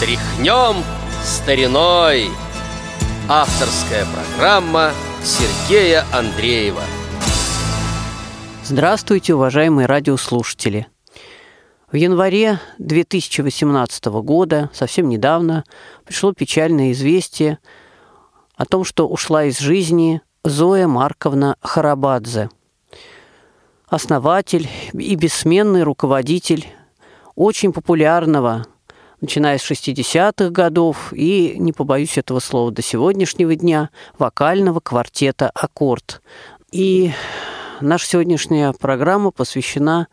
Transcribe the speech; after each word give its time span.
Тряхнем 0.00 0.82
стариной. 1.22 2.30
Авторская 3.28 4.06
программа 4.06 4.92
Сергея 5.22 6.06
Андреева. 6.10 6.80
Здравствуйте, 8.64 9.34
уважаемые 9.34 9.84
радиослушатели! 9.84 10.86
В 11.92 11.96
январе 11.96 12.60
2018 12.78 14.06
года, 14.06 14.70
совсем 14.72 15.06
недавно, 15.10 15.64
пришло 16.06 16.32
печальное 16.32 16.92
известие 16.92 17.58
о 18.56 18.64
том, 18.64 18.84
что 18.84 19.06
ушла 19.06 19.44
из 19.44 19.58
жизни 19.58 20.22
Зоя 20.44 20.86
Марковна 20.86 21.56
Харабадзе, 21.60 22.48
основатель 23.86 24.66
и 24.94 25.14
бессменный 25.14 25.82
руководитель 25.82 26.66
очень 27.34 27.74
популярного, 27.74 28.64
начиная 29.20 29.58
с 29.58 29.70
60-х 29.70 30.50
годов 30.50 31.12
и, 31.12 31.54
не 31.58 31.72
побоюсь 31.72 32.18
этого 32.18 32.40
слова, 32.40 32.70
до 32.70 32.82
сегодняшнего 32.82 33.54
дня, 33.54 33.90
вокального 34.18 34.80
квартета 34.80 35.50
«Аккорд». 35.54 36.22
И 36.72 37.12
наша 37.80 38.06
сегодняшняя 38.06 38.72
программа 38.72 39.30
посвящена 39.30 40.08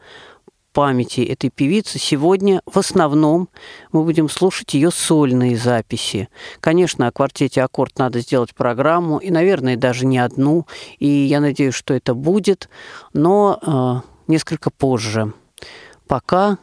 памяти 0.73 1.21
этой 1.21 1.49
певицы. 1.49 1.97
Сегодня 1.97 2.61
в 2.67 2.77
основном 2.77 3.49
мы 3.91 4.03
будем 4.03 4.29
слушать 4.29 4.75
ее 4.75 4.91
сольные 4.91 5.57
записи. 5.57 6.29
Конечно, 6.59 7.07
о 7.07 7.11
квартете 7.11 7.63
«Аккорд» 7.63 7.97
надо 7.97 8.19
сделать 8.19 8.53
программу, 8.53 9.17
и, 9.17 9.31
наверное, 9.31 9.75
даже 9.75 10.05
не 10.05 10.19
одну, 10.19 10.67
и 10.99 11.07
я 11.07 11.39
надеюсь, 11.39 11.73
что 11.73 11.95
это 11.95 12.13
будет, 12.13 12.69
но 13.13 13.59
э, 13.59 14.31
несколько 14.31 14.69
позже. 14.69 15.33
Пока 16.07 16.59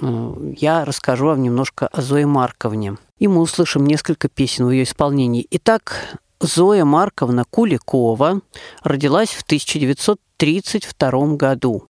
я 0.00 0.84
расскажу 0.84 1.26
вам 1.26 1.42
немножко 1.42 1.86
о 1.88 2.02
Зое 2.02 2.26
Марковне. 2.26 2.96
И 3.18 3.28
мы 3.28 3.40
услышим 3.40 3.86
несколько 3.86 4.28
песен 4.28 4.66
в 4.66 4.70
ее 4.70 4.82
исполнении. 4.82 5.46
Итак, 5.50 6.18
Зоя 6.40 6.84
Марковна 6.84 7.44
Куликова 7.44 8.40
родилась 8.82 9.30
в 9.30 9.42
1932 9.42 11.36
году. 11.36 11.86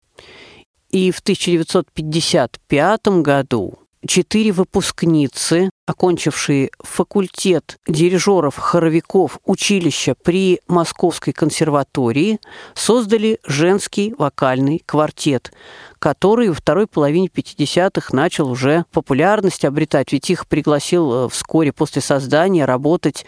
И 0.91 1.11
в 1.11 1.21
1955 1.21 3.07
году 3.23 3.80
четыре 4.07 4.53
выпускницы, 4.53 5.71
окончившие 5.87 6.71
факультет 6.79 7.77
дирижеров-хоровиков 7.87 9.39
училища 9.45 10.15
при 10.23 10.61
Московской 10.69 11.33
консерватории, 11.33 12.39
создали 12.75 13.39
женский 13.47 14.15
вокальный 14.17 14.83
квартет, 14.85 15.53
который 15.99 16.49
во 16.49 16.55
второй 16.55 16.87
половине 16.87 17.29
50-х 17.29 18.17
начал 18.17 18.51
уже 18.51 18.85
популярность 18.93 19.65
обретать, 19.65 20.13
ведь 20.13 20.31
их 20.31 20.47
пригласил 20.47 21.27
э, 21.27 21.29
вскоре 21.29 21.73
после 21.73 22.01
создания 22.01 22.65
работать 22.65 23.27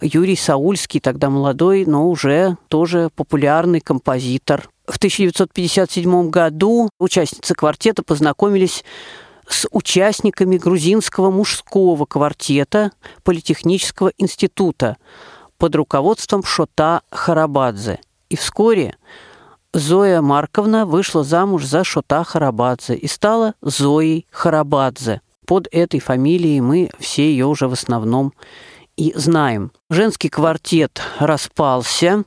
Юрий 0.00 0.36
Саульский, 0.36 1.00
тогда 1.00 1.30
молодой, 1.30 1.86
но 1.86 2.08
уже 2.08 2.58
тоже 2.68 3.10
популярный 3.14 3.80
композитор. 3.80 4.68
В 4.86 4.98
1957 4.98 6.30
году 6.30 6.90
участницы 6.98 7.54
квартета 7.54 8.02
познакомились 8.02 8.84
с 9.48 9.66
участниками 9.70 10.56
грузинского 10.56 11.30
мужского 11.30 12.04
квартета 12.04 12.92
Политехнического 13.22 14.12
института 14.18 14.96
под 15.58 15.76
руководством 15.76 16.42
Шота 16.42 17.02
Харабадзе. 17.10 18.00
И 18.28 18.36
вскоре 18.36 18.96
Зоя 19.72 20.20
Марковна 20.22 20.86
вышла 20.86 21.22
замуж 21.22 21.64
за 21.64 21.84
Шота 21.84 22.24
Харабадзе 22.24 22.94
и 22.94 23.06
стала 23.06 23.54
Зоей 23.62 24.26
Харабадзе. 24.30 25.20
Под 25.46 25.68
этой 25.70 26.00
фамилией 26.00 26.60
мы 26.60 26.90
все 26.98 27.30
ее 27.30 27.46
уже 27.46 27.68
в 27.68 27.72
основном 27.72 28.32
и 28.96 29.12
знаем. 29.14 29.70
Женский 29.90 30.28
квартет 30.28 31.00
распался. 31.18 32.24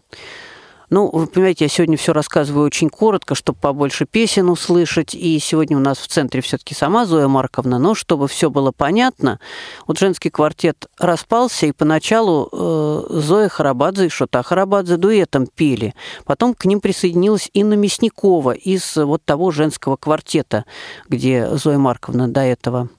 Ну, 0.89 1.07
вы 1.11 1.27
понимаете, 1.27 1.65
я 1.65 1.69
сегодня 1.69 1.97
все 1.97 2.13
рассказываю 2.13 2.65
очень 2.65 2.89
коротко, 2.89 3.35
чтобы 3.35 3.59
побольше 3.59 4.05
песен 4.05 4.49
услышать. 4.49 5.13
И 5.13 5.37
сегодня 5.37 5.77
у 5.77 5.79
нас 5.79 5.99
в 5.99 6.07
центре 6.07 6.41
все-таки 6.41 6.73
сама 6.73 7.05
Зоя 7.05 7.27
Марковна. 7.27 7.77
Но 7.77 7.93
чтобы 7.93 8.27
все 8.27 8.49
было 8.49 8.71
понятно, 8.71 9.39
вот 9.85 9.99
женский 9.99 10.31
квартет 10.31 10.87
распался, 10.97 11.67
и 11.67 11.73
поначалу 11.73 12.49
э, 12.51 13.03
Зоя 13.19 13.49
Харабадзе 13.49 14.07
и 14.07 14.09
Шота 14.09 14.41
Харабадзе 14.41 14.97
дуэтом 14.97 15.45
пели. 15.45 15.93
Потом 16.25 16.55
к 16.55 16.65
ним 16.65 16.81
присоединилась 16.81 17.51
Инна 17.53 17.75
Мясникова 17.75 18.51
из 18.51 18.95
вот 18.95 19.23
того 19.23 19.51
женского 19.51 19.95
квартета, 19.95 20.65
где 21.07 21.49
Зоя 21.55 21.77
Марковна 21.77 22.27
до 22.27 22.41
этого 22.41 22.89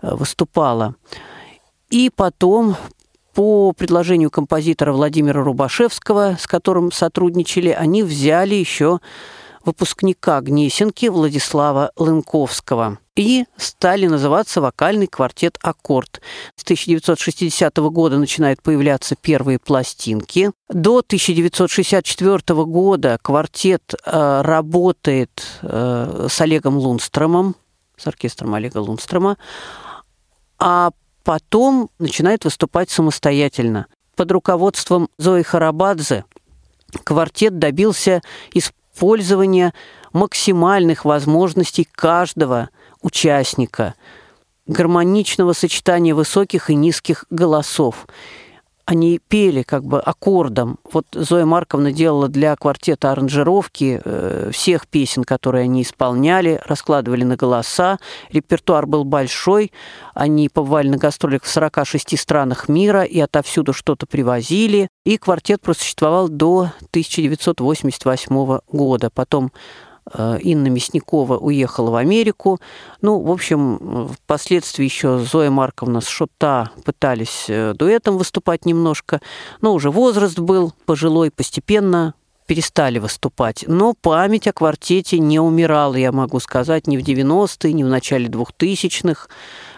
э, 0.00 0.14
выступала. 0.14 0.94
И 1.90 2.08
потом 2.14 2.76
по 3.34 3.72
предложению 3.72 4.30
композитора 4.30 4.92
Владимира 4.92 5.42
Рубашевского, 5.42 6.36
с 6.38 6.46
которым 6.46 6.92
сотрудничали, 6.92 7.70
они 7.70 8.02
взяли 8.02 8.54
еще 8.54 9.00
выпускника 9.64 10.40
Гнесинки 10.40 11.06
Владислава 11.06 11.92
Лынковского 11.96 12.98
и 13.14 13.44
стали 13.56 14.06
называться 14.06 14.60
вокальный 14.60 15.06
квартет 15.06 15.58
«Аккорд». 15.62 16.20
С 16.56 16.62
1960 16.64 17.76
года 17.76 18.18
начинают 18.18 18.62
появляться 18.62 19.16
первые 19.16 19.58
пластинки. 19.58 20.50
До 20.68 20.98
1964 20.98 22.64
года 22.64 23.18
квартет 23.22 23.94
э, 24.04 24.40
работает 24.42 25.60
э, 25.62 26.26
с 26.30 26.40
Олегом 26.40 26.78
Лунстромом, 26.78 27.54
с 27.96 28.06
оркестром 28.06 28.54
Олега 28.54 28.78
Лунстрома, 28.78 29.36
а 30.58 30.90
потом 31.22 31.90
начинает 31.98 32.44
выступать 32.44 32.90
самостоятельно. 32.90 33.86
Под 34.16 34.30
руководством 34.32 35.08
Зои 35.18 35.42
Харабадзе 35.42 36.24
квартет 37.04 37.58
добился 37.58 38.20
использования 38.52 39.72
максимальных 40.12 41.04
возможностей 41.04 41.88
каждого 41.90 42.68
участника, 43.00 43.94
гармоничного 44.66 45.54
сочетания 45.54 46.14
высоких 46.14 46.70
и 46.70 46.74
низких 46.74 47.24
голосов 47.30 48.06
они 48.92 49.18
пели 49.26 49.62
как 49.62 49.84
бы 49.84 50.00
аккордом. 50.00 50.78
Вот 50.92 51.06
Зоя 51.12 51.46
Марковна 51.46 51.92
делала 51.92 52.28
для 52.28 52.54
квартета 52.56 53.12
аранжировки 53.12 54.02
э, 54.04 54.50
всех 54.52 54.86
песен, 54.86 55.24
которые 55.24 55.64
они 55.64 55.80
исполняли, 55.80 56.60
раскладывали 56.66 57.24
на 57.24 57.36
голоса. 57.36 57.98
Репертуар 58.30 58.86
был 58.86 59.04
большой. 59.04 59.72
Они 60.12 60.50
побывали 60.50 60.88
на 60.88 60.98
гастролях 60.98 61.42
в 61.42 61.48
46 61.48 62.20
странах 62.20 62.68
мира 62.68 63.02
и 63.02 63.18
отовсюду 63.18 63.72
что-то 63.72 64.04
привозили. 64.04 64.88
И 65.06 65.16
квартет 65.16 65.62
просуществовал 65.62 66.28
до 66.28 66.70
1988 66.90 68.58
года. 68.70 69.08
Потом 69.08 69.52
Инна 70.14 70.68
Мясникова 70.68 71.38
уехала 71.38 71.90
в 71.90 71.94
Америку. 71.94 72.60
Ну, 73.00 73.20
в 73.20 73.30
общем, 73.30 74.08
впоследствии 74.08 74.84
еще 74.84 75.18
Зоя 75.18 75.50
Марковна 75.50 76.00
с 76.00 76.08
Шота 76.08 76.70
пытались 76.84 77.46
э, 77.48 77.72
дуэтом 77.74 78.18
выступать 78.18 78.66
немножко, 78.66 79.20
но 79.60 79.72
уже 79.72 79.90
возраст 79.90 80.38
был 80.38 80.72
пожилой, 80.86 81.30
постепенно 81.30 82.14
перестали 82.46 82.98
выступать. 82.98 83.64
Но 83.66 83.94
память 83.94 84.48
о 84.48 84.52
квартете 84.52 85.18
не 85.18 85.40
умирала, 85.40 85.94
я 85.94 86.12
могу 86.12 86.40
сказать, 86.40 86.86
ни 86.86 86.96
в 86.96 87.00
90-е, 87.00 87.72
ни 87.72 87.84
в 87.84 87.88
начале 87.88 88.26
2000-х. 88.26 89.28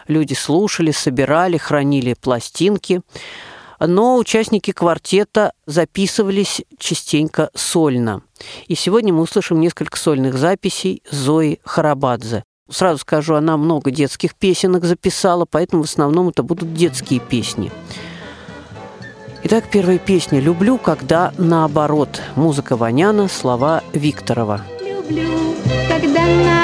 Люди 0.09 0.35
слушали, 0.35 0.91
собирали, 0.91 1.57
хранили 1.57 2.15
пластинки 2.15 3.03
но 3.87 4.17
участники 4.17 4.73
квартета 4.73 5.53
записывались 5.67 6.63
частенько 6.79 7.51
сольно. 7.55 8.23
И 8.67 8.75
сегодня 8.75 9.13
мы 9.13 9.23
услышим 9.23 9.61
несколько 9.61 9.99
сольных 9.99 10.37
записей 10.37 11.03
Зои 11.11 11.61
Харабадзе. 11.65 12.45
Сразу 12.71 12.99
скажу, 12.99 13.35
она 13.35 13.57
много 13.57 13.91
детских 13.91 14.35
песенок 14.35 14.85
записала, 14.85 15.47
поэтому 15.49 15.83
в 15.83 15.87
основном 15.87 16.31
это 16.31 16.43
будут 16.43 16.75
детские 16.75 17.21
песни. 17.21 17.71
Итак, 19.43 19.65
первая 19.71 19.99
песня 19.99 20.41
«Люблю, 20.41 20.79
когда 20.79 21.35
наоборот». 21.37 22.23
Музыка 22.35 22.77
Ваняна, 22.77 23.29
слова 23.29 23.83
Викторова. 23.93 24.63
Люблю, 24.81 25.29
когда 25.87 26.25
наоборот, 26.25 26.64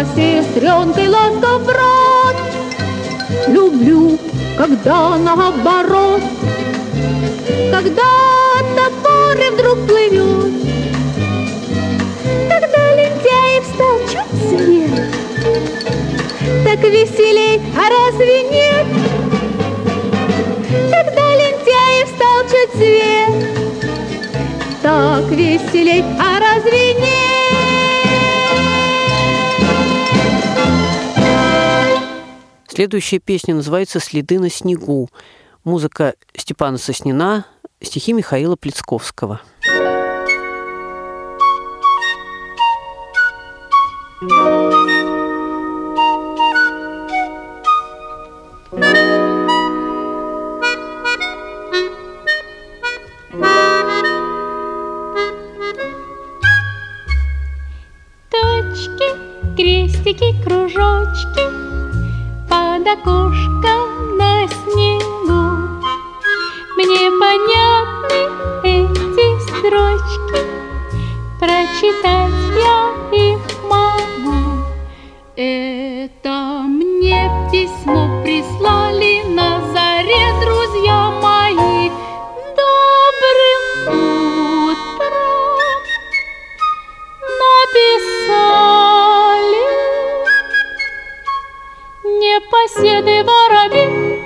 когда 0.00 0.14
сестренкой 0.14 1.08
ласков 1.08 1.64
брат. 1.64 2.36
Люблю, 3.48 4.18
когда 4.56 5.16
наоборот, 5.18 6.22
когда 7.70 8.02
топоры 8.76 9.50
вдруг 9.52 9.86
плывет, 9.86 10.52
когда 12.48 12.94
лентяев 12.94 13.64
стал 13.74 13.98
чуть 14.10 14.48
свет, 14.48 15.14
так 16.64 16.80
веселей, 16.80 17.60
а 17.76 17.88
разве 17.90 18.42
нет? 18.44 18.86
Когда 20.90 21.34
лентяев 21.34 22.08
стал 22.08 22.42
чуть 22.44 22.72
свет, 22.74 23.34
так 24.82 25.24
веселей, 25.30 26.04
а 26.18 26.38
разве 26.40 26.94
нет? 26.94 27.29
Следующая 32.80 33.18
песня 33.18 33.54
называется 33.54 34.00
«Следы 34.00 34.38
на 34.38 34.48
снегу». 34.48 35.10
Музыка 35.64 36.14
Степана 36.34 36.78
Соснина, 36.78 37.44
стихи 37.82 38.14
Михаила 38.14 38.56
Плецковского. 38.56 39.42
Точки, 44.20 44.59
Под 62.90 62.98
окошком 62.98 63.49
Непоседы 92.80 93.24
воробей 93.24 94.22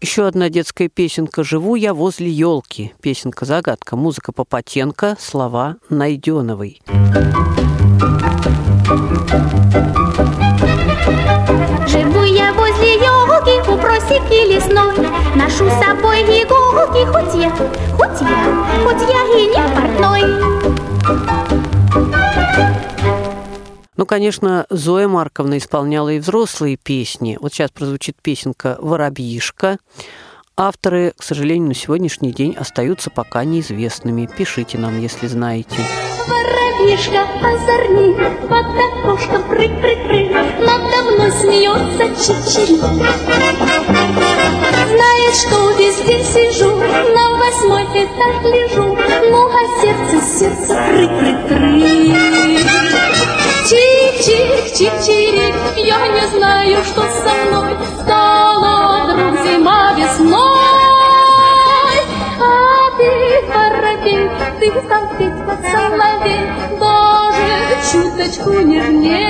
Еще 0.00 0.26
одна 0.26 0.48
детская 0.48 0.88
песенка 0.88 1.44
«Живу 1.44 1.74
я 1.74 1.92
возле 1.92 2.30
елки». 2.30 2.94
Песенка-загадка. 3.02 3.96
Музыка 3.96 4.32
Попотенко, 4.32 5.16
слова 5.20 5.76
Найденовой. 5.90 6.80
Живу 11.86 12.24
я 12.24 12.54
возле 12.54 12.94
елки 12.94 13.70
у 13.70 13.76
просеки 13.76 14.54
лесной 14.54 14.96
Ношу 15.34 15.68
с 15.68 15.84
собой 15.84 16.22
иголки, 16.22 17.04
хоть 17.04 17.34
я, 17.42 17.50
хоть 17.50 18.20
я, 18.22 18.38
хоть 18.82 19.02
я 19.10 19.22
и 19.38 19.46
не 19.48 19.74
портной 19.74 19.85
Ну, 24.06 24.08
конечно, 24.08 24.66
Зоя 24.70 25.08
Марковна 25.08 25.58
исполняла 25.58 26.10
и 26.10 26.20
взрослые 26.20 26.76
песни. 26.76 27.36
Вот 27.40 27.52
сейчас 27.52 27.72
прозвучит 27.72 28.14
песенка 28.22 28.78
«Воробьишка». 28.78 29.78
Авторы, 30.56 31.12
к 31.18 31.24
сожалению, 31.24 31.66
на 31.66 31.74
сегодняшний 31.74 32.30
день 32.30 32.54
остаются 32.54 33.10
пока 33.10 33.42
неизвестными. 33.42 34.28
Пишите 34.38 34.78
нам, 34.78 35.00
если 35.00 35.26
знаете. 35.26 35.84
Воробьишка 36.28 37.22
озорник 37.42 38.16
под 38.42 38.66
окошком 38.78 39.42
прыг-прыг-прыг 39.48 40.30
Надо 40.60 41.10
мной 41.10 41.32
смеется 41.32 42.06
чичирик 42.14 42.78
Знает, 44.86 45.34
что 45.34 45.70
везде 45.72 46.22
сижу, 46.22 46.76
на 46.76 47.28
восьмой 47.38 47.82
этаж 48.04 48.36
лежу 48.44 48.96
Ну 49.32 49.48
а 49.48 49.66
сердце 49.82 50.74
прыг-прыг-прыг 50.92 52.35
что 56.86 57.02
со 57.02 57.34
мной 57.46 57.76
Стала 58.00 59.04
вдруг 59.04 59.32
зима 59.44 59.92
весной. 59.94 60.38
А 62.40 62.90
ты, 62.96 63.10
воробей, 63.48 64.30
ты 64.60 64.66
стал 64.84 65.04
петь, 65.18 65.40
как 65.46 65.60
соловей 65.72 66.44
Даже 66.78 67.56
чуточку 67.90 68.50
нежней. 68.60 69.26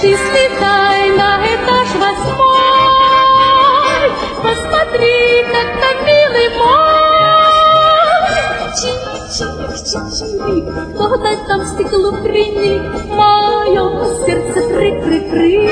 Ты 0.00 0.08
слетай 0.16 1.10
на 1.10 1.30
этаж 1.46 1.88
восьмой. 1.94 3.02
Посмотри, 4.42 5.31
Чик-чик-чик-чирик, 9.92 10.94
кто-то 10.94 11.36
там 11.46 11.66
стекло 11.66 12.12
приник 12.22 12.82
Мое 13.10 14.24
сердце 14.24 14.60
прыг-прыг-прыг 14.68 15.70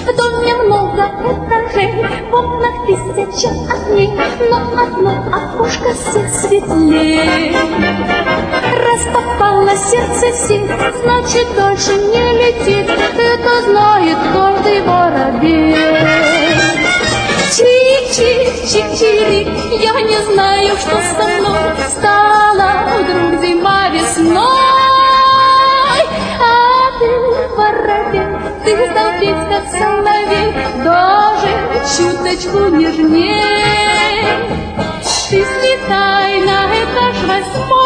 в 0.00 0.16
доме 0.16 0.54
много 0.54 1.04
этажей, 1.30 1.92
в 2.28 2.34
окнах 2.34 2.86
тысяча 2.86 3.50
огней, 3.70 4.10
но 4.50 4.58
одно 4.82 5.12
окошко 5.30 5.90
все 5.94 6.26
светлее. 6.40 7.54
Раз 8.84 9.02
сердце 9.76 10.32
сеть, 10.48 10.70
значит 11.02 11.46
дальше 11.56 11.92
не 11.92 12.32
летит, 12.38 12.90
это 12.90 13.70
знает 13.70 14.18
каждый 14.32 14.80
воробей. 14.82 16.29
Чик-чик-чик-чирик, 18.10 19.48
я 19.80 19.92
не 20.00 20.18
знаю, 20.32 20.76
что 20.78 20.96
со 21.00 21.24
мной 21.28 21.60
стала 21.90 22.70
вдруг 22.98 23.40
зима 23.40 23.88
весной. 23.90 24.40
А 26.40 26.90
ты, 26.98 27.08
воробей, 27.56 28.28
ты 28.64 28.70
стал 28.90 29.10
петь, 29.20 29.44
как 29.48 29.64
соловей, 29.70 30.48
даже 30.82 31.52
чуточку 31.96 32.60
нежней. 32.74 34.24
Ты 35.30 35.38
слетай 35.44 36.40
на 36.40 36.58
этаж 36.66 37.16
восьмой, 37.28 37.79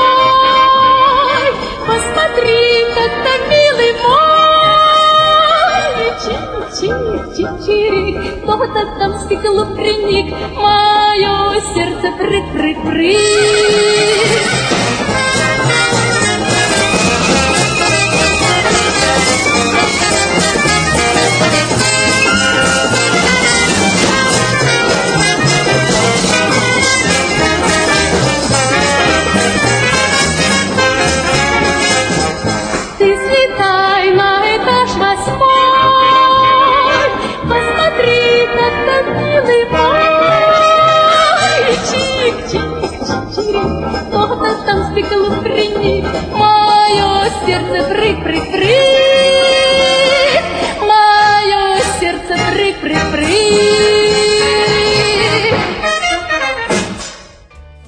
Кто-то 8.65 8.99
там 8.99 9.13
стекло 9.21 9.67
приник, 9.77 10.33
мое 10.57 11.61
сердце 11.75 12.11
прыг-прыг-прыг. 12.17 14.44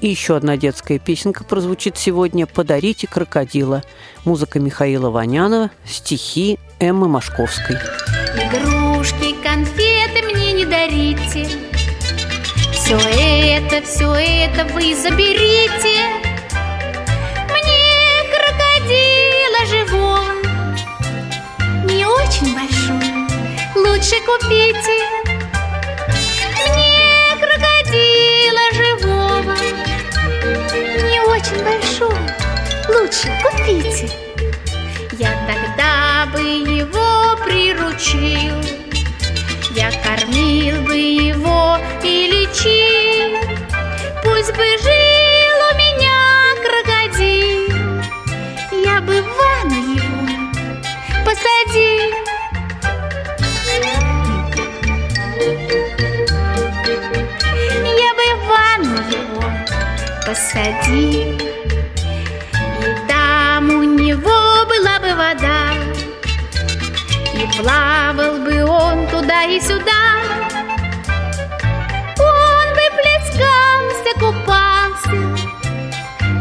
И 0.06 0.10
еще 0.10 0.36
одна 0.36 0.56
детская 0.56 1.00
песенка 1.00 1.42
прозвучит 1.42 1.98
сегодня 1.98 2.46
«Подарите 2.46 3.08
крокодила». 3.08 3.82
Музыка 4.24 4.60
Михаила 4.60 5.10
Ванянова, 5.10 5.72
стихи 5.84 6.60
Эммы 6.78 7.08
Машковской. 7.08 7.74
Игрушки, 8.36 9.34
конфеты 9.42 10.22
мне 10.32 10.52
не 10.52 10.64
дарите, 10.64 11.48
все 12.72 12.94
это, 12.94 13.84
все 13.84 14.12
это 14.14 14.72
вы 14.74 14.94
заберите. 14.94 16.04
Мне 17.50 18.22
крокодила 18.30 19.66
живого 19.66 20.22
Не 21.84 22.06
очень 22.06 22.54
большой. 22.54 23.74
Лучше 23.74 24.14
купите. 24.24 25.15
Очень 31.46 31.62
большого, 31.64 32.18
лучше 32.88 33.28
купите. 33.42 34.10
Я 35.12 35.32
тогда 35.46 36.26
бы 36.32 36.40
его 36.40 37.36
приручил, 37.44 38.56
я 39.74 39.90
кормил 40.02 40.82
бы 40.82 40.96
его 40.96 41.78
и 42.02 42.26
лечил, 42.26 43.38
пусть 44.22 44.52
бы 44.56 44.64
жил 44.82 45.56
у 45.70 45.76
меня 45.76 46.18
крокодил, 46.64 47.74
я 48.84 49.00
бы 49.00 49.22
в 49.22 49.36
ванну 49.36 49.94
его 49.94 50.26
посадил. 51.24 51.95
Посадил, 60.26 61.38
и 61.38 63.08
там 63.08 63.70
у 63.70 63.84
него 63.84 64.66
была 64.66 64.98
бы 64.98 65.14
вода, 65.14 65.72
и 67.32 67.46
плавал 67.56 68.38
бы 68.40 68.64
он 68.64 69.06
туда 69.06 69.44
и 69.44 69.60
сюда. 69.60 70.18
Он 72.18 72.66
бы 72.74 72.86
плескался, 72.98 74.12
купался, 74.18 75.16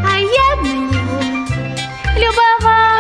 а 0.04 0.18
я 0.18 0.56
на 0.64 0.74
него 0.74 1.22
любовался. 2.18 2.95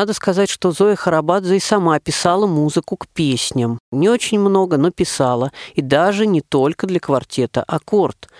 Надо 0.00 0.14
сказать, 0.14 0.48
что 0.48 0.72
Зоя 0.72 0.96
Харабадзе 0.96 1.58
и 1.58 1.60
сама 1.60 2.00
писала 2.00 2.46
музыку 2.46 2.96
к 2.96 3.06
песням. 3.06 3.78
Не 3.92 4.08
очень 4.08 4.40
много, 4.40 4.78
но 4.78 4.90
писала. 4.90 5.52
И 5.74 5.82
даже 5.82 6.26
не 6.26 6.40
только 6.40 6.86
для 6.86 6.98
квартета 6.98 7.62
«Аккорд». 7.64 8.30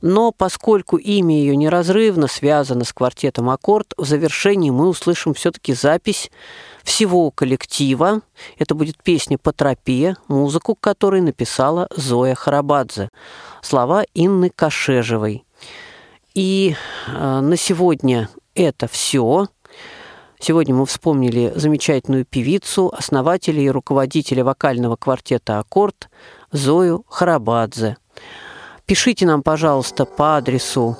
Но 0.00 0.32
поскольку 0.32 0.96
имя 0.96 1.38
ее 1.38 1.54
неразрывно 1.54 2.26
связано 2.26 2.82
с 2.82 2.92
квартетом 2.92 3.50
«Аккорд», 3.50 3.94
в 3.96 4.04
завершении 4.04 4.70
мы 4.70 4.88
услышим 4.88 5.32
все-таки 5.32 5.74
запись 5.74 6.28
всего 6.82 7.30
коллектива. 7.30 8.22
Это 8.58 8.74
будет 8.74 9.00
песня 9.00 9.38
«По 9.38 9.52
тропе», 9.52 10.16
музыку 10.26 10.74
которой 10.74 11.20
написала 11.20 11.86
Зоя 11.94 12.34
Харабадзе. 12.34 13.10
Слова 13.62 14.04
Инны 14.12 14.50
Кашежевой. 14.50 15.44
И 16.34 16.74
э, 17.06 17.40
на 17.40 17.56
сегодня 17.56 18.28
это 18.56 18.88
все. 18.88 19.46
Сегодня 20.46 20.76
мы 20.76 20.86
вспомнили 20.86 21.52
замечательную 21.56 22.24
певицу, 22.24 22.92
основателя 22.96 23.60
и 23.60 23.68
руководителя 23.68 24.44
вокального 24.44 24.94
квартета 24.94 25.58
«Аккорд» 25.58 26.08
Зою 26.52 27.04
Харабадзе. 27.08 27.96
Пишите 28.84 29.26
нам, 29.26 29.42
пожалуйста, 29.42 30.04
по 30.04 30.36
адресу 30.36 30.96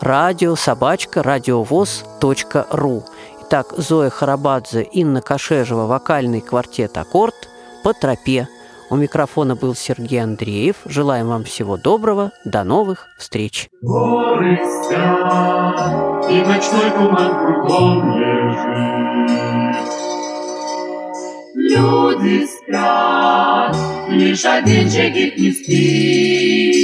радио 0.00 0.56
собачка 0.56 1.22
радиовоз.ру. 1.22 3.04
Итак, 3.42 3.72
Зоя 3.76 4.10
Харабадзе, 4.10 4.82
Инна 4.82 5.22
Кашежева, 5.22 5.86
вокальный 5.86 6.40
квартет 6.40 6.98
«Аккорд» 6.98 7.48
по 7.84 7.94
тропе. 7.94 8.48
У 8.90 8.96
микрофона 8.96 9.54
был 9.54 9.76
Сергей 9.76 10.20
Андреев. 10.24 10.74
Желаем 10.86 11.28
вам 11.28 11.44
всего 11.44 11.76
доброго. 11.76 12.32
До 12.44 12.64
новых 12.64 13.06
встреч. 13.16 13.68
Горы 13.80 14.58
спят, 14.82 16.28
и 16.28 16.40
ночной 16.42 16.90
туман 16.90 17.46
кругом 17.46 18.18
лежит. 18.18 18.37
Люди 21.54 22.46
спят, 22.46 23.76
лишь 24.08 24.44
один 24.44 24.88
джигит 24.88 25.38
не 25.38 25.52
спит. 25.52 26.78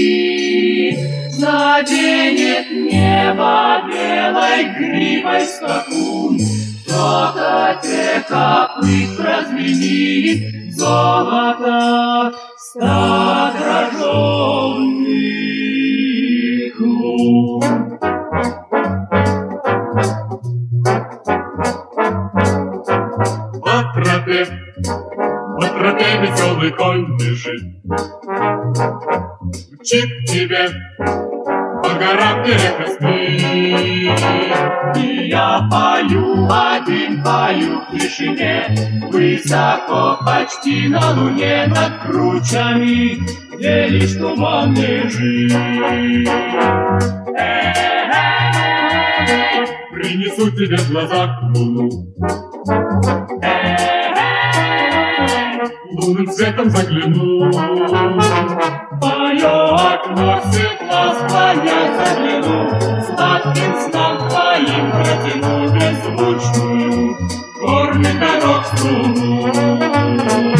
Заденет 1.30 2.70
небо 2.70 3.82
белой 3.88 4.64
гривой 4.78 5.44
скакун, 5.46 6.38
Кто-то 6.86 7.80
те 7.82 8.24
копыт 8.28 9.18
разменит 9.18 10.74
золото 10.74 12.32
стад 12.56 13.54
рожденных 13.54 15.33
веселый 26.64 26.70
конь 26.72 27.16
бежит. 27.18 27.62
Мчит 29.80 30.26
тебе 30.26 30.68
по 31.82 31.90
горам 31.98 32.44
перекрестных. 32.44 33.10
И 34.96 35.28
я 35.28 35.68
пою 35.70 36.48
один, 36.48 37.22
пою 37.22 37.80
в 37.80 37.90
тишине, 37.92 38.68
Высоко, 39.10 40.18
почти 40.24 40.88
на 40.88 41.12
луне, 41.12 41.66
над 41.66 42.02
кручами, 42.02 43.18
Где 43.56 43.86
лишь 43.88 44.14
туман 44.14 44.74
лежит. 44.74 45.52
Принесу 49.92 50.50
тебе 50.50 50.76
в 50.76 50.90
глазах 50.90 51.42
луну. 51.54 51.90
Лунным 55.92 56.26
светом 56.30 56.70
загляну. 56.70 57.50
Мое 59.00 59.74
окно 59.74 60.40
стекла 60.50 61.14
склонять 61.14 61.96
загляну, 61.96 62.70
Сладким 63.04 63.74
снам 63.80 64.28
твоим 64.28 64.90
протяну 64.90 65.54
беззвучную 65.74 67.16
Горный 67.60 68.14
дорог 68.14 68.64
струну. 68.66 70.53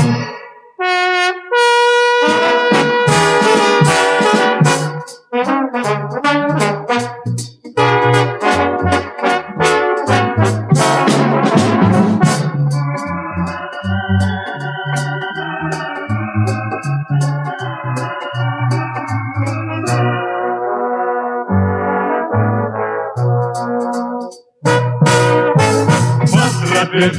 Тропе, 26.94 27.10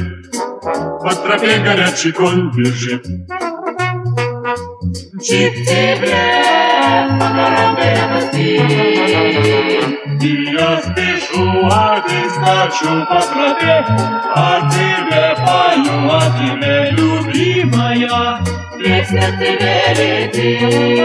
по 1.02 1.12
тропе 1.14 1.58
горячий 1.58 2.12
конь 2.12 2.50
бежит. 2.50 3.02
К 3.02 3.06
тебе 5.20 6.16
по 7.20 7.28
горам 7.28 7.76
крепости. 7.76 8.62
И 10.22 10.44
я 10.52 10.80
спешу, 10.80 11.66
один 11.66 12.30
скачу 12.30 13.04
по 13.06 13.20
тропе, 13.20 13.84
а 14.34 14.70
тебе 14.70 15.36
пою, 15.44 16.10
а 16.10 16.22
тебе, 16.38 16.74
любимая, 16.92 18.40
песня 18.78 19.28
тебе 19.38 19.76
летит. 20.32 20.96